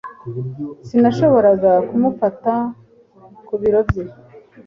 [0.87, 2.53] Sinashoboraga kumufata
[3.47, 4.03] ku biro bye.